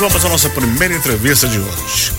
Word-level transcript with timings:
vamos 0.00 0.24
à 0.24 0.30
nossa 0.30 0.48
primeira 0.48 0.94
entrevista 0.94 1.46
de 1.46 1.58
hoje. 1.58 2.12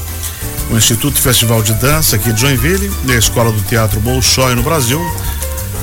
O 0.70 0.78
Instituto 0.78 1.20
Festival 1.20 1.64
de 1.64 1.74
Dança 1.74 2.16
aqui 2.16 2.32
de 2.32 2.40
Joinville 2.40 2.92
e 3.08 3.12
a 3.12 3.18
Escola 3.18 3.52
do 3.52 3.60
Teatro 3.64 4.00
Bolshoi 4.00 4.54
no 4.54 4.62
Brasil 4.62 5.02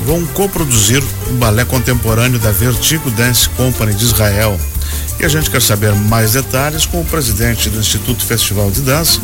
vão 0.07 0.25
coproduzir 0.27 1.03
o 1.27 1.33
balé 1.33 1.65
contemporâneo 1.65 2.39
da 2.39 2.53
Vertigo 2.53 3.11
Dance 3.11 3.49
Company 3.49 3.95
de 3.95 4.05
Israel. 4.05 4.61
E 5.19 5.25
a 5.25 5.29
gente 5.29 5.51
quer 5.51 5.61
saber 5.61 5.93
mais 5.93 6.35
detalhes 6.35 6.87
com 6.87 7.01
o 7.01 7.05
presidente 7.05 7.69
do 7.69 7.81
Instituto 7.81 8.25
Festival 8.25 8.71
de 8.71 8.81
Dança, 8.83 9.19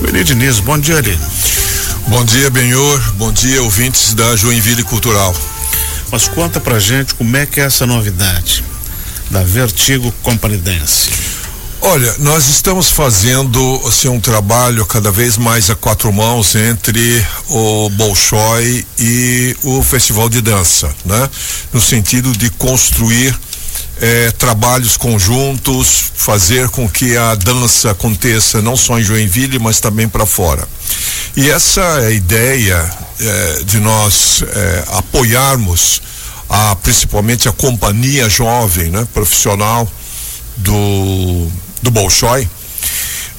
o 0.00 0.06
Eli 0.06 0.22
Diniz. 0.22 0.60
Bom 0.60 0.78
dia, 0.78 0.98
Eli. 0.98 1.18
Bom 2.06 2.24
dia, 2.24 2.48
Benhor. 2.48 3.12
Bom 3.14 3.32
dia, 3.32 3.60
ouvintes 3.60 4.14
da 4.14 4.36
Joinville 4.36 4.84
Cultural. 4.84 5.34
Mas 6.12 6.28
conta 6.28 6.60
pra 6.60 6.78
gente 6.78 7.12
como 7.12 7.36
é 7.36 7.44
que 7.44 7.60
é 7.60 7.64
essa 7.64 7.84
novidade 7.86 8.62
da 9.28 9.42
Vertigo 9.42 10.12
Company 10.22 10.58
Dance. 10.58 11.29
Olha, 11.82 12.14
nós 12.18 12.46
estamos 12.48 12.90
fazendo 12.90 13.82
assim, 13.88 14.08
um 14.08 14.20
trabalho 14.20 14.84
cada 14.84 15.10
vez 15.10 15.38
mais 15.38 15.70
a 15.70 15.74
quatro 15.74 16.12
mãos 16.12 16.54
entre 16.54 17.26
o 17.48 17.88
Bolshoi 17.90 18.84
e 18.98 19.56
o 19.62 19.82
Festival 19.82 20.28
de 20.28 20.42
Dança, 20.42 20.94
né? 21.06 21.28
No 21.72 21.80
sentido 21.80 22.36
de 22.36 22.50
construir 22.50 23.34
eh, 23.98 24.30
trabalhos 24.32 24.98
conjuntos, 24.98 26.12
fazer 26.14 26.68
com 26.68 26.86
que 26.86 27.16
a 27.16 27.34
dança 27.34 27.92
aconteça 27.92 28.60
não 28.60 28.76
só 28.76 28.98
em 28.98 29.02
Joinville, 29.02 29.58
mas 29.58 29.80
também 29.80 30.06
para 30.06 30.26
fora. 30.26 30.68
E 31.34 31.50
essa 31.50 32.02
é 32.02 32.12
ideia 32.12 32.90
eh, 33.18 33.62
de 33.64 33.80
nós 33.80 34.44
eh, 34.46 34.84
apoiarmos 34.88 36.02
a, 36.46 36.76
principalmente 36.76 37.48
a 37.48 37.52
companhia 37.52 38.28
jovem, 38.28 38.90
né, 38.90 39.08
profissional 39.14 39.90
do 40.58 41.50
do 41.82 41.90
Bolshoi, 41.90 42.48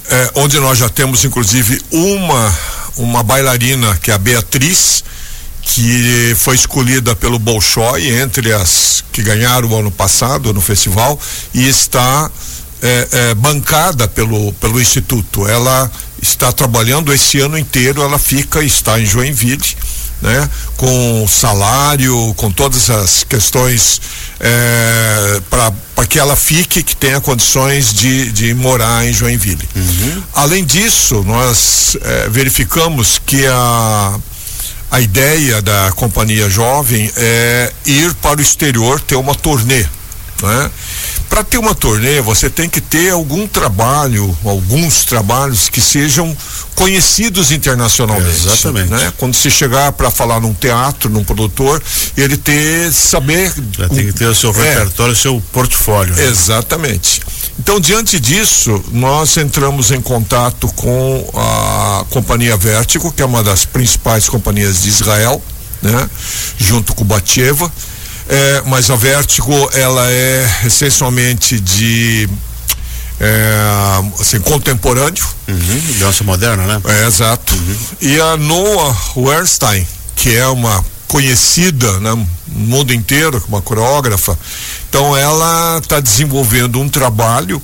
é, 0.10 0.32
onde 0.36 0.60
nós 0.60 0.78
já 0.78 0.90
temos 0.90 1.24
inclusive 1.24 1.82
uma 1.92 2.58
uma 2.98 3.24
bailarina 3.24 3.98
que 4.02 4.12
é 4.12 4.14
a 4.14 4.18
Beatriz, 4.18 5.04
que 5.62 6.36
foi 6.38 6.56
escolhida 6.56 7.16
pelo 7.16 7.40
Bolshoi 7.40 8.10
entre 8.10 8.52
as 8.54 9.04
que 9.12 9.24
ganharam 9.24 9.70
o 9.70 9.76
ano 9.78 9.92
passado 9.92 10.54
no 10.54 10.62
festival 10.62 11.20
e 11.54 11.68
está 11.68 12.30
é, 12.82 13.08
é, 13.12 13.34
bancada 13.36 14.08
pelo 14.08 14.52
pelo 14.54 14.82
instituto. 14.82 15.48
Ela 15.48 15.90
está 16.22 16.52
trabalhando 16.52 17.14
esse 17.14 17.40
ano 17.40 17.58
inteiro, 17.58 18.02
ela 18.02 18.20
fica 18.20 18.64
está 18.64 19.00
em 19.00 19.06
Joinville 19.06 19.64
né? 20.22 20.50
Com 20.78 21.28
salário, 21.28 22.34
com 22.36 22.52
todas 22.52 22.90
as 22.90 23.24
questões 23.24 24.02
é, 24.40 25.42
para 25.50 26.06
que 26.08 26.20
ela 26.20 26.36
fique, 26.36 26.84
que 26.84 26.96
tenha 26.96 27.22
condições 27.22 27.94
de, 27.94 28.32
de 28.32 28.54
morar 28.54 29.06
em 29.06 29.14
Joinville. 29.14 29.68
Uhum. 29.76 30.24
Além 30.34 30.66
disso, 30.66 31.24
nós 31.26 31.98
é, 32.02 32.30
verificamos 32.30 33.22
que 33.26 33.46
a 33.48 34.20
a 34.92 35.00
ideia 35.00 35.62
da 35.62 35.90
companhia 35.96 36.50
jovem 36.50 37.10
é 37.16 37.72
ir 37.86 38.14
para 38.16 38.40
o 38.40 38.42
exterior 38.42 39.00
ter 39.00 39.16
uma 39.16 39.34
turnê, 39.34 39.86
né? 40.44 40.72
Para 41.30 41.44
ter 41.44 41.58
uma 41.58 41.74
turnê, 41.74 42.20
você 42.22 42.50
tem 42.50 42.70
que 42.70 42.82
ter 42.82 43.12
algum 43.12 43.48
trabalho, 43.48 44.38
alguns 44.44 45.06
trabalhos 45.06 45.70
que 45.70 45.80
sejam 45.80 46.36
conhecidos 46.76 47.52
internacionalmente. 47.52 48.48
exatamente. 48.48 48.90
Né? 48.90 49.14
Quando 49.18 49.34
se 49.34 49.50
chegar 49.50 49.92
para 49.94 50.12
falar 50.12 50.40
num 50.40 50.54
teatro, 50.54 51.10
num 51.10 51.24
produtor, 51.24 51.82
ele 52.18 52.36
ter 52.36 52.92
saber. 52.92 53.54
Já 53.78 53.88
tem 53.88 54.08
que 54.08 54.14
ter 54.14 54.26
o 54.26 54.36
seu 54.36 54.50
é, 54.52 54.74
repertório, 54.74 55.14
o 55.14 55.16
seu 55.16 55.42
portfólio. 55.52 56.14
Né? 56.16 56.26
Exatamente. 56.26 57.22
Então, 57.60 57.80
diante 57.80 58.20
disso, 58.20 58.84
nós 58.92 59.38
entramos 59.38 59.92
em 59.92 60.02
contato 60.02 60.68
com 60.74 61.30
a 61.36 62.06
companhia 62.10 62.58
Vertigo, 62.58 63.12
que 63.12 63.22
é 63.22 63.26
uma 63.26 63.44
das 63.44 63.66
principais 63.66 64.28
companhias 64.28 64.82
de 64.82 64.90
Israel, 64.90 65.42
né? 65.82 66.10
Junto 66.58 66.94
com 66.94 67.04
o 67.04 67.06
Batcheva 67.06 67.72
é, 68.28 68.64
mas 68.66 68.90
a 68.90 68.96
Vertigo 68.96 69.70
ela 69.74 70.10
é 70.10 70.62
essencialmente 70.66 71.60
de 71.60 72.30
é, 73.20 73.56
assim, 74.20 74.40
contemporâneo. 74.40 75.24
Uhum, 75.48 75.82
dança 76.00 76.24
moderna, 76.24 76.66
né? 76.66 76.82
É, 76.86 77.08
exato. 77.08 77.54
Uhum. 77.54 77.76
E 78.02 78.20
a 78.20 78.38
Noah 78.38 78.98
Wernstein, 79.16 79.88
que 80.16 80.36
é 80.36 80.48
uma 80.48 80.84
conhecida 81.08 82.00
né, 82.00 82.14
no 82.14 82.28
mundo 82.48 82.94
inteiro, 82.94 83.44
uma 83.48 83.62
coreógrafa. 83.62 84.38
Então 84.90 85.16
ela 85.16 85.78
está 85.78 86.00
desenvolvendo 86.00 86.80
um 86.80 86.90
trabalho 86.90 87.62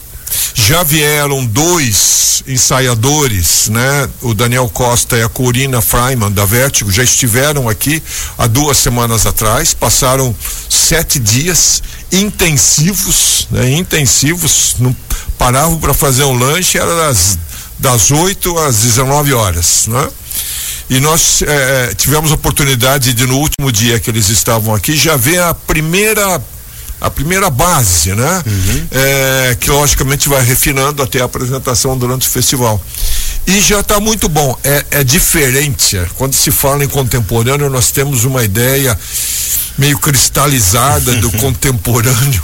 já 0.54 0.84
vieram 0.84 1.46
dois 1.46 2.44
ensaiadores, 2.48 3.70
né? 3.70 4.10
O 4.22 4.34
Daniel 4.34 4.70
Costa 4.70 5.18
e 5.18 5.24
a 5.24 5.30
Corina 5.30 5.82
Freiman 5.82 6.32
da 6.32 6.46
Vertigo 6.46 6.92
já 6.92 7.04
estiveram 7.04 7.68
aqui 7.68 8.02
há 8.38 8.48
duas 8.48 8.78
semanas 8.78 9.26
atrás, 9.26 9.74
passaram 9.74 10.36
sete 10.70 11.20
dias 11.20 11.82
intensivos, 12.12 13.48
né? 13.52 13.72
Intensivos, 13.72 14.76
não 14.80 14.96
paravam 15.38 15.78
para 15.80 15.94
fazer 15.94 16.24
um 16.24 16.38
lanche, 16.38 16.78
era 16.78 16.96
das 16.96 17.38
das 17.80 18.10
8 18.10 18.58
às 18.58 18.78
19 18.78 19.34
horas, 19.34 19.86
né? 19.88 20.10
E 20.90 21.00
nós 21.00 21.42
eh, 21.42 21.94
tivemos 21.96 22.32
a 22.32 22.36
oportunidade 22.36 23.14
de 23.14 23.28
no 23.28 23.38
último 23.38 23.72
dia 23.72 24.00
que 24.00 24.10
eles 24.10 24.30
estavam 24.30 24.74
aqui 24.74 24.96
já 24.96 25.16
ver 25.18 25.42
a 25.42 25.54
primeira 25.54 26.42
a 27.00 27.10
primeira 27.10 27.50
base, 27.50 28.14
né? 28.14 28.44
Uhum. 28.46 28.88
É, 28.92 29.58
que 29.60 29.70
logicamente 29.70 30.28
vai 30.28 30.44
refinando 30.44 31.04
até 31.04 31.22
a 31.22 31.26
apresentação 31.26 31.98
durante 31.98 32.28
o 32.28 32.32
festival. 32.32 32.84
E 33.46 33.62
já 33.62 33.80
está 33.80 34.00
muito 34.00 34.28
bom. 34.28 34.58
É, 34.64 34.86
é 34.92 35.04
diferente. 35.04 36.00
Quando 36.16 36.34
se 36.34 36.52
fala 36.52 36.84
em 36.84 36.88
contemporâneo, 36.88 37.70
nós 37.70 37.92
temos 37.92 38.26
uma 38.26 38.44
ideia 38.44 38.98
meio 39.78 39.98
cristalizada 40.00 41.14
do 41.16 41.32
contemporâneo, 41.38 42.44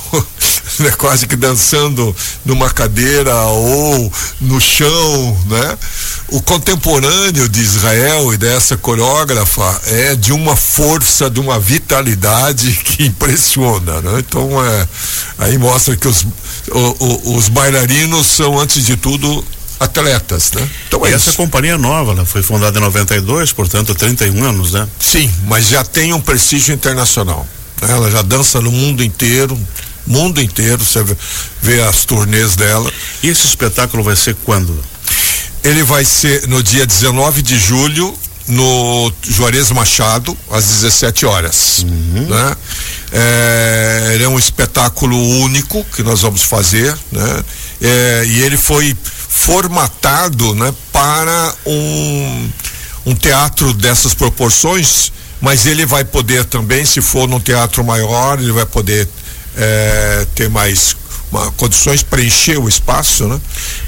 né? 0.80 0.92
quase 0.92 1.28
que 1.28 1.36
dançando 1.36 2.16
numa 2.46 2.70
cadeira 2.70 3.36
ou 3.36 4.12
no 4.42 4.60
chão, 4.60 5.38
né? 5.48 5.78
O 6.30 6.42
contemporâneo 6.42 7.48
de 7.48 7.62
Israel 7.62 8.34
e 8.34 8.38
dessa 8.38 8.76
coreógrafa 8.78 9.82
é 9.86 10.16
de 10.16 10.32
uma 10.32 10.56
força, 10.56 11.30
de 11.30 11.40
uma 11.40 11.60
vitalidade 11.60 12.72
que 12.84 13.06
impressiona, 13.06 14.02
né? 14.02 14.20
Então 14.20 14.64
é, 14.64 14.88
aí 15.40 15.58
mostra 15.58 15.96
que 15.96 16.08
os, 16.08 16.26
o, 16.72 16.96
o, 17.00 17.36
os 17.36 17.50
bailarinos 17.50 18.28
são 18.28 18.60
antes 18.60 18.86
de 18.86 18.96
tudo 18.96 19.44
atletas, 19.80 20.52
né? 20.54 20.68
Então 20.88 21.06
é 21.06 21.12
essa 21.12 21.30
isso. 21.30 21.38
companhia 21.38 21.78
nova, 21.78 22.12
ela 22.12 22.26
foi 22.26 22.42
fundada 22.42 22.78
em 22.78 22.82
92, 22.82 23.52
portanto 23.52 23.94
31 23.94 24.44
anos, 24.44 24.72
né? 24.74 24.88
Sim, 25.00 25.32
mas 25.46 25.68
já 25.68 25.84
tem 25.84 26.14
um 26.14 26.22
prestígio 26.22 26.74
internacional. 26.74 27.46
Né? 27.82 27.92
Ela 27.92 28.10
já 28.10 28.22
dança 28.22 28.62
no 28.62 28.72
mundo 28.72 29.04
inteiro, 29.04 29.60
mundo 30.06 30.42
inteiro, 30.42 30.84
você 30.84 31.04
vê 31.62 31.82
as 31.82 32.06
turnês 32.06 32.56
dela. 32.56 32.92
E 33.22 33.30
esse 33.30 33.46
espetáculo 33.46 34.04
vai 34.04 34.16
ser 34.16 34.36
quando? 34.44 34.78
Ele 35.64 35.84
vai 35.84 36.04
ser 36.04 36.48
no 36.48 36.62
dia 36.62 36.86
19 36.86 37.42
de 37.42 37.58
julho 37.58 38.14
no 38.48 39.12
Juarez 39.22 39.72
Machado 39.72 40.38
às 40.52 40.66
17 40.66 41.26
horas, 41.26 41.86
uhum. 41.88 42.28
né? 42.28 42.56
É, 43.12 44.12
ele 44.16 44.24
é 44.24 44.28
um 44.28 44.40
espetáculo 44.40 45.16
único 45.40 45.86
que 45.96 46.04
nós 46.04 46.22
vamos 46.22 46.42
fazer, 46.42 46.94
né? 47.12 47.44
É, 47.82 48.24
e 48.26 48.42
ele 48.42 48.58
foi 48.58 48.96
formatado 49.04 50.54
né, 50.56 50.74
para 50.92 51.56
um, 51.66 52.50
um 53.06 53.16
teatro 53.16 53.74
dessas 53.74 54.14
proporções, 54.14 55.12
mas 55.42 55.66
ele 55.66 55.86
vai 55.86 56.06
poder 56.06 56.46
também, 56.46 56.86
se 56.86 57.02
for 57.02 57.28
num 57.28 57.40
teatro 57.40 57.84
maior, 57.84 58.40
ele 58.40 58.52
vai 58.52 58.66
poder 58.66 59.08
é, 59.58 60.28
ter 60.36 60.50
mais 60.50 60.96
uma, 61.32 61.52
condições 61.54 62.04
preencher 62.04 62.58
o 62.58 62.70
espaço, 62.70 63.28
né? 63.28 63.40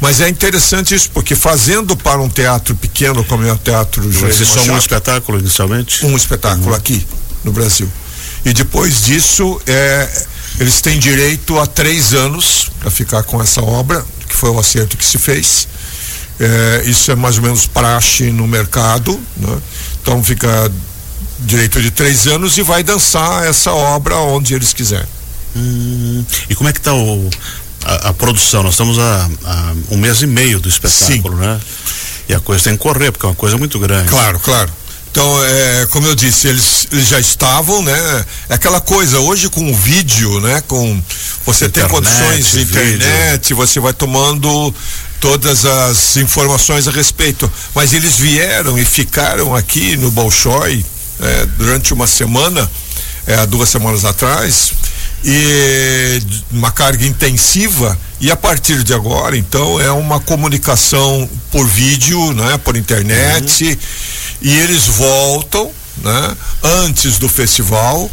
Mas 0.01 0.19
é 0.19 0.27
interessante 0.27 0.95
isso, 0.95 1.09
porque 1.11 1.35
fazendo 1.35 1.95
para 1.95 2.19
um 2.19 2.29
teatro 2.29 2.75
pequeno 2.75 3.23
como 3.23 3.45
é 3.45 3.53
o 3.53 3.57
Teatro 3.57 4.03
ser 4.33 4.45
só 4.45 4.61
um 4.71 4.77
espetáculo 4.77 5.39
inicialmente? 5.39 6.05
Um 6.05 6.17
espetáculo 6.17 6.69
uhum. 6.69 6.75
aqui 6.75 7.05
no 7.43 7.51
Brasil. 7.51 7.89
E 8.43 8.53
depois 8.53 9.03
disso, 9.03 9.59
é, 9.65 10.09
eles 10.59 10.81
têm 10.81 10.99
direito 10.99 11.59
a 11.59 11.65
três 11.65 12.13
anos 12.13 12.71
para 12.79 12.89
ficar 12.89 13.23
com 13.23 13.41
essa 13.41 13.61
obra 13.61 14.03
que 14.27 14.35
foi 14.35 14.49
o 14.49 14.59
acerto 14.59 14.97
que 14.97 15.05
se 15.05 15.17
fez. 15.17 15.67
É, 16.39 16.83
isso 16.85 17.11
é 17.11 17.15
mais 17.15 17.37
ou 17.37 17.43
menos 17.43 17.65
praxe 17.65 18.31
no 18.31 18.45
mercado, 18.45 19.19
né? 19.37 19.57
então 20.01 20.21
fica 20.23 20.69
direito 21.39 21.81
de 21.81 21.91
três 21.91 22.27
anos 22.27 22.57
e 22.57 22.61
vai 22.61 22.83
dançar 22.83 23.45
essa 23.45 23.71
obra 23.71 24.17
onde 24.17 24.53
eles 24.53 24.73
quiserem. 24.73 25.07
Hum, 25.55 26.25
e 26.49 26.55
como 26.55 26.69
é 26.69 26.73
que 26.73 26.79
está 26.79 26.91
a, 27.85 28.09
a, 28.09 28.13
produção? 28.13 28.63
Nós 28.63 28.73
estamos 28.73 28.99
a, 28.99 29.29
a, 29.45 29.73
um 29.91 29.97
mês 29.97 30.21
e 30.21 30.27
meio 30.27 30.59
do 30.59 30.67
espetáculo, 30.67 31.37
Sim. 31.37 31.41
né? 31.41 31.59
E 32.27 32.33
a 32.33 32.39
coisa 32.39 32.63
tem 32.63 32.73
que 32.73 32.83
correr, 32.83 33.11
porque 33.11 33.25
é 33.25 33.29
uma 33.29 33.35
coisa 33.35 33.57
muito 33.57 33.79
grande. 33.79 34.09
Claro, 34.09 34.39
claro. 34.39 34.71
Então, 35.11 35.45
é, 35.45 35.87
como 35.91 36.05
eu 36.07 36.13
disse, 36.13 36.49
eles, 36.49 36.87
eles 36.91 37.07
já 37.07 37.19
estavam, 37.19 37.81
né? 37.81 38.25
É 38.49 38.55
aquela 38.55 38.81
coisa, 38.81 39.19
hoje 39.19 39.47
com 39.47 39.71
o 39.71 39.73
vídeo, 39.73 40.41
né? 40.41 40.61
Com 40.67 41.01
você 41.45 41.67
internet, 41.67 41.89
tem 41.89 41.97
condições 41.97 42.51
de 42.51 42.61
internet, 42.63 43.41
vídeo. 43.43 43.55
você 43.55 43.79
vai 43.79 43.93
tomando 43.93 44.75
todas 45.21 45.63
as 45.63 46.17
informações 46.17 46.85
a 46.87 46.91
respeito. 46.91 47.49
Mas 47.73 47.93
eles 47.93 48.17
vieram 48.17 48.77
e 48.77 48.83
ficaram 48.83 49.55
aqui 49.55 49.95
no 49.95 50.11
Bolshoi 50.11 50.85
é, 51.21 51.45
durante 51.57 51.93
uma 51.93 52.07
semana, 52.07 52.69
é, 53.25 53.45
duas 53.45 53.69
semanas 53.69 54.03
atrás, 54.03 54.73
e 55.25 56.21
uma 56.51 56.71
carga 56.71 57.03
intensiva 57.03 57.97
e 58.21 58.29
a 58.29 58.35
partir 58.35 58.83
de 58.83 58.93
agora 58.93 59.35
então 59.35 59.81
é 59.81 59.91
uma 59.91 60.19
comunicação 60.19 61.27
por 61.51 61.67
vídeo 61.67 62.31
né 62.33 62.59
por 62.59 62.77
internet 62.77 63.65
uhum. 63.65 63.77
e 64.43 64.55
eles 64.59 64.85
voltam 64.85 65.71
né 65.97 66.37
antes 66.63 67.17
do 67.17 67.27
festival 67.27 68.09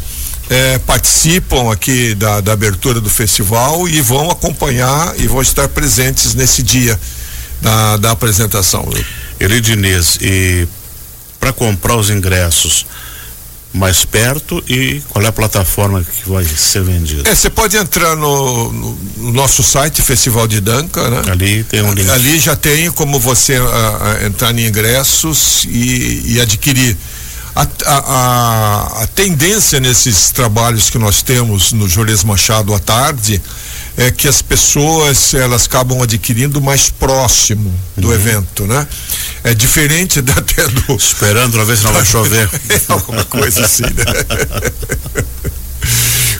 é, 0.49 0.77
participam 0.79 1.71
aqui 1.71 2.15
da, 2.15 2.41
da 2.41 2.53
abertura 2.53 2.99
do 2.99 3.09
festival 3.09 3.87
e 3.87 4.01
vão 4.01 4.29
acompanhar 4.29 5.13
e 5.17 5.27
vão 5.27 5.41
estar 5.41 5.67
presentes 5.69 6.33
nesse 6.33 6.61
dia 6.61 6.99
da, 7.61 7.97
da 7.97 8.11
apresentação. 8.11 8.87
Elidinês, 9.39 10.17
e 10.21 10.67
para 11.39 11.53
comprar 11.53 11.95
os 11.95 12.09
ingressos 12.09 12.85
mais 13.73 14.05
perto 14.05 14.63
e 14.67 15.01
qual 15.09 15.25
é 15.25 15.27
a 15.27 15.31
plataforma 15.31 16.03
que 16.03 16.29
vai 16.29 16.45
ser 16.45 16.83
vendida? 16.83 17.27
É, 17.27 17.33
você 17.33 17.49
pode 17.49 17.75
entrar 17.75 18.15
no, 18.15 18.71
no, 18.71 18.97
no, 19.17 19.31
nosso 19.31 19.63
site 19.63 20.01
Festival 20.01 20.47
de 20.47 20.61
Danca, 20.61 21.09
né? 21.09 21.31
Ali 21.31 21.63
tem 21.63 21.81
um 21.81 21.91
link. 21.91 22.09
Ali 22.09 22.39
já 22.39 22.55
tem 22.55 22.91
como 22.91 23.19
você 23.19 23.55
a, 23.55 24.17
a 24.21 24.25
entrar 24.25 24.53
em 24.57 24.67
ingressos 24.67 25.65
e, 25.67 26.33
e 26.33 26.41
adquirir. 26.41 26.95
A, 27.55 27.67
a, 27.85 29.03
a, 29.03 29.07
tendência 29.07 29.79
nesses 29.79 30.31
trabalhos 30.31 30.89
que 30.89 30.97
nós 30.97 31.21
temos 31.21 31.71
no 31.71 31.87
Juarez 31.87 32.23
Machado 32.23 32.73
à 32.73 32.79
tarde 32.79 33.39
é 33.95 34.09
que 34.09 34.27
as 34.27 34.41
pessoas 34.41 35.35
elas 35.35 35.65
acabam 35.65 36.01
adquirindo 36.01 36.59
mais 36.59 36.89
próximo 36.89 37.71
do 37.95 38.07
uhum. 38.07 38.13
evento, 38.13 38.65
né? 38.65 38.87
É 39.43 39.53
diferente 39.53 40.19
da, 40.19 40.33
até 40.39 40.67
do 40.67 40.95
esperando 40.95 41.53
para 41.53 41.63
ver 41.63 41.77
se 41.77 41.83
não 41.83 41.93
vai 41.93 42.05
chover, 42.05 42.49
é 42.69 42.81
alguma 42.87 43.23
coisa 43.25 43.63
assim, 43.63 43.83
né? 43.83 44.03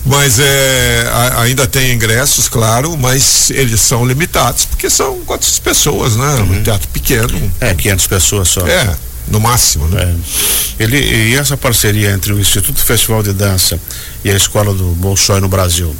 mas 0.04 0.40
é, 0.40 1.10
a, 1.14 1.42
ainda 1.42 1.68
tem 1.68 1.94
ingressos, 1.94 2.50
claro, 2.50 2.98
mas 2.98 3.52
eles 3.52 3.82
são 3.82 4.04
limitados 4.04 4.66
porque 4.66 4.90
são 4.90 5.20
quantas 5.26 5.60
pessoas, 5.60 6.16
né? 6.16 6.36
Uhum. 6.38 6.58
Um 6.58 6.64
teatro 6.64 6.88
pequeno. 6.88 7.54
É, 7.60 7.76
500 7.76 8.08
pessoas 8.08 8.48
só. 8.48 8.66
É, 8.66 8.96
no 9.28 9.40
máximo, 9.40 9.88
né? 9.88 10.04
É. 10.04 10.84
Ele, 10.84 10.98
e 10.98 11.36
essa 11.36 11.56
parceria 11.56 12.12
entre 12.12 12.34
o 12.34 12.40
Instituto 12.40 12.84
Festival 12.84 13.22
de 13.22 13.34
Dança 13.34 13.80
e 14.24 14.30
a 14.30 14.36
Escola 14.36 14.74
do 14.74 14.86
Bolshoi 14.96 15.40
no 15.40 15.48
Brasil, 15.48 15.96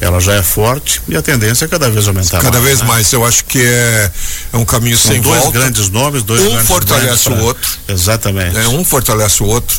ela 0.00 0.20
já 0.20 0.34
é 0.34 0.42
forte 0.42 1.00
e 1.08 1.16
a 1.16 1.22
tendência 1.22 1.64
é 1.64 1.68
cada 1.68 1.88
vez 1.88 2.06
aumentar 2.06 2.42
cada 2.42 2.58
mais, 2.58 2.64
vez 2.64 2.80
né? 2.80 2.86
mais 2.86 3.12
eu 3.12 3.24
acho 3.24 3.44
que 3.44 3.60
é, 3.62 4.10
é 4.52 4.56
um 4.56 4.64
caminho 4.64 4.96
São 4.96 5.12
sem 5.12 5.20
dois 5.20 5.42
volta 5.42 5.58
grandes 5.58 5.88
nomes 5.88 6.22
dois 6.22 6.42
um 6.42 6.50
grandes 6.50 6.68
fortalece 6.68 7.28
o 7.30 7.38
outro 7.38 7.78
exatamente 7.88 8.58
é, 8.58 8.68
um 8.68 8.84
fortalece 8.84 9.42
o 9.42 9.46
outro 9.46 9.78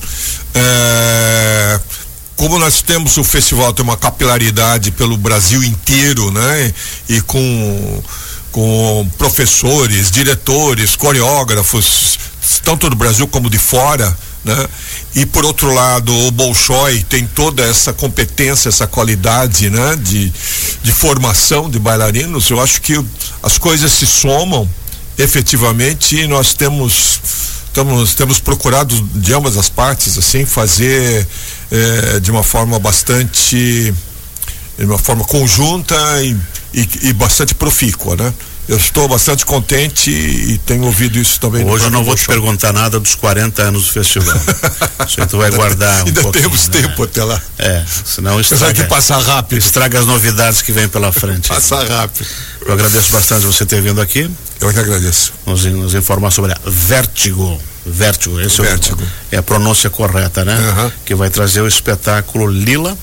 é, 0.56 1.80
como 2.36 2.58
nós 2.58 2.82
temos 2.82 3.16
o 3.18 3.24
festival 3.24 3.74
tem 3.74 3.84
uma 3.84 3.98
capilaridade 3.98 4.90
pelo 4.92 5.18
Brasil 5.18 5.64
inteiro 5.64 6.32
né 6.32 6.74
e 7.08 7.22
com 7.22 8.04
com 8.52 9.08
professores 9.20 10.10
diretores 10.10 10.96
coreógrafos 10.96 12.18
tanto 12.64 12.90
do 12.90 12.96
Brasil 12.96 13.28
como 13.28 13.50
de 13.50 13.58
fora 13.58 14.16
né? 14.48 14.68
E 15.16 15.26
por 15.26 15.44
outro 15.46 15.74
lado, 15.74 16.14
o 16.14 16.32
Bolshoi 16.32 17.04
tem 17.04 17.28
toda 17.28 17.64
essa 17.64 17.92
competência, 17.92 18.70
essa 18.70 18.88
qualidade, 18.88 19.70
né? 19.70 19.96
De, 19.98 20.32
de 20.82 20.92
formação 20.92 21.70
de 21.70 21.78
bailarinos. 21.78 22.50
Eu 22.50 22.62
acho 22.62 22.82
que 22.82 23.04
as 23.44 23.58
coisas 23.58 23.92
se 23.92 24.08
somam 24.08 24.68
efetivamente 25.18 26.16
e 26.16 26.28
nós 26.28 26.54
temos 26.54 27.20
estamos 27.68 28.16
temos 28.16 28.40
procurado 28.40 28.96
de 29.16 29.34
ambas 29.34 29.58
as 29.58 29.70
partes 29.70 30.18
assim 30.18 30.46
fazer 30.46 31.28
eh, 31.72 32.20
de 32.20 32.32
uma 32.32 32.44
forma 32.44 32.80
bastante 32.80 33.94
de 34.78 34.86
uma 34.86 34.98
forma 34.98 35.24
conjunta 35.24 35.96
e, 36.24 36.36
e, 36.74 36.90
e 37.10 37.14
bastante 37.14 37.56
profícua, 37.56 38.16
né? 38.16 38.34
Eu 38.68 38.76
estou 38.76 39.08
bastante 39.08 39.46
contente 39.46 40.12
e 40.12 40.58
tenho 40.60 40.84
ouvido 40.84 41.18
isso 41.18 41.40
também. 41.40 41.66
Hoje 41.66 41.86
eu 41.86 41.90
não 41.90 42.04
vou 42.04 42.16
te 42.16 42.26
perguntar 42.26 42.74
nada 42.74 43.00
dos 43.00 43.16
40 43.16 43.62
anos 43.62 43.86
do 43.86 43.92
festival. 43.92 44.38
Você 45.08 45.26
tu 45.26 45.38
vai 45.38 45.50
guardar 45.52 46.04
um 46.04 46.08
Ainda 46.08 46.32
temos 46.32 46.68
né? 46.68 46.82
tempo 46.82 47.04
até 47.04 47.24
lá. 47.24 47.42
É, 47.58 47.84
senão 48.04 48.40
estraga. 48.42 48.74
que 48.74 48.84
passar 48.84 49.20
rápido. 49.20 49.60
Estraga 49.60 50.00
as 50.00 50.06
novidades 50.06 50.62
que 50.62 50.74
vêm 50.74 50.90
pela 50.90 51.14
frente. 51.14 51.48
passar 51.48 51.88
rápido. 51.88 52.28
Eu 52.66 52.74
agradeço 52.74 53.12
bastante 53.14 53.46
você 53.46 53.66
ter 53.66 53.82
vindo 53.82 54.02
aqui. 54.02 54.30
Eu 54.60 54.74
que 54.74 54.80
agradeço. 54.80 55.34
Nos, 55.46 55.64
nos 55.66 55.94
informar 55.94 56.32
sobre 56.32 56.52
a 56.52 56.58
Vértigo. 56.66 57.62
Vértigo, 57.86 58.42
esse 58.42 58.62
Vértigo. 58.62 59.02
É, 59.32 59.38
é 59.38 59.40
a 59.40 59.44
pronúncia 59.44 59.90
correta, 59.90 60.44
né? 60.44 60.58
Uhum. 60.58 60.92
Que 61.06 61.16
vai 61.16 61.30
trazer 61.30 61.62
o 61.62 61.68
espetáculo 61.68 62.48
Lila 62.48 62.98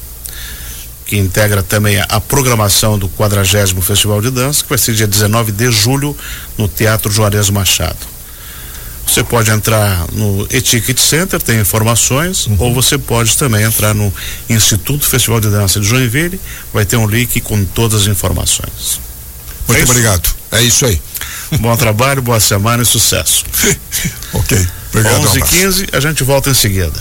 que 1.06 1.16
integra 1.16 1.62
também 1.62 2.00
a, 2.08 2.20
programação 2.20 2.98
do 2.98 3.08
40 3.08 3.82
Festival 3.82 4.20
de 4.20 4.30
Dança, 4.30 4.62
que 4.62 4.68
vai 4.68 4.78
ser 4.78 4.94
dia 4.94 5.06
19 5.06 5.52
de 5.52 5.70
julho 5.70 6.16
no 6.56 6.66
Teatro 6.66 7.12
Juarez 7.12 7.50
Machado. 7.50 8.14
Você 9.06 9.22
pode 9.22 9.50
entrar 9.50 10.06
no 10.12 10.46
Etiquette 10.50 11.00
Center, 11.00 11.40
tem 11.40 11.60
informações, 11.60 12.46
uhum. 12.46 12.56
ou 12.58 12.74
você 12.74 12.96
pode 12.96 13.36
também 13.36 13.62
entrar 13.62 13.94
no 13.94 14.12
Instituto 14.48 15.06
Festival 15.06 15.40
de 15.40 15.50
Dança 15.50 15.78
de 15.78 15.86
Joinville, 15.86 16.40
vai 16.72 16.86
ter 16.86 16.96
um 16.96 17.06
link 17.06 17.40
com 17.42 17.64
todas 17.66 18.02
as 18.02 18.06
informações. 18.08 18.98
Muito 19.68 19.80
é 19.80 19.84
obrigado. 19.84 20.28
É 20.52 20.62
isso 20.62 20.86
aí. 20.86 21.00
Bom 21.60 21.76
trabalho, 21.76 22.22
boa 22.22 22.40
semana 22.40 22.82
e 22.82 22.86
sucesso. 22.86 23.44
ok. 24.32 24.66
Obrigado. 24.90 25.20
11 25.20 25.38
h 25.38 25.46
15 25.48 25.86
a 25.92 26.00
gente 26.00 26.24
volta 26.24 26.50
em 26.50 26.54
seguida. 26.54 27.00